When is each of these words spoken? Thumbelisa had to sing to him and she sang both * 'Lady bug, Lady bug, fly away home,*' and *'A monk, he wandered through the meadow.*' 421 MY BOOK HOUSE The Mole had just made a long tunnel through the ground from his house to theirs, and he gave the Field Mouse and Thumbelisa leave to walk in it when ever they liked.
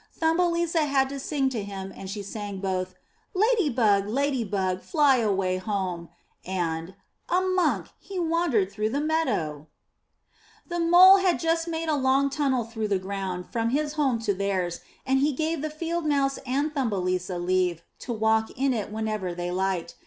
Thumbelisa 0.19 0.87
had 0.87 1.09
to 1.09 1.19
sing 1.19 1.47
to 1.49 1.61
him 1.63 1.93
and 1.95 2.09
she 2.09 2.23
sang 2.23 2.57
both 2.59 2.95
* 3.15 3.33
'Lady 3.35 3.69
bug, 3.69 4.07
Lady 4.07 4.43
bug, 4.43 4.81
fly 4.81 5.17
away 5.17 5.57
home,*' 5.57 6.09
and 6.43 6.95
*'A 7.29 7.41
monk, 7.41 7.89
he 7.99 8.17
wandered 8.19 8.71
through 8.71 8.89
the 8.89 8.99
meadow.*' 8.99 9.67
421 10.67 10.69
MY 10.71 10.71
BOOK 10.71 10.71
HOUSE 10.71 10.71
The 10.71 10.89
Mole 10.89 11.17
had 11.29 11.39
just 11.39 11.67
made 11.67 11.87
a 11.87 11.95
long 12.01 12.31
tunnel 12.31 12.63
through 12.63 12.87
the 12.87 12.97
ground 12.97 13.45
from 13.51 13.69
his 13.69 13.93
house 13.93 14.25
to 14.25 14.33
theirs, 14.33 14.79
and 15.05 15.19
he 15.19 15.33
gave 15.33 15.61
the 15.61 15.69
Field 15.69 16.07
Mouse 16.07 16.39
and 16.47 16.73
Thumbelisa 16.73 17.37
leave 17.37 17.83
to 17.99 18.11
walk 18.11 18.49
in 18.57 18.73
it 18.73 18.91
when 18.91 19.07
ever 19.07 19.35
they 19.35 19.51
liked. 19.51 19.93